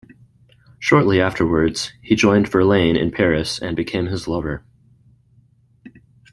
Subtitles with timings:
[0.79, 4.65] Shortly afterwards, he joined Verlaine in Paris and became his lover.